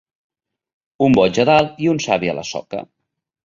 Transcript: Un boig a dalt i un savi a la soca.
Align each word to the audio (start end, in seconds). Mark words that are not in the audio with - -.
Un 1.09 1.19
boig 1.19 1.39
a 1.45 1.47
dalt 1.51 1.79
i 1.87 1.93
un 1.95 2.03
savi 2.09 2.35
a 2.35 2.39
la 2.41 2.49
soca. 2.57 2.87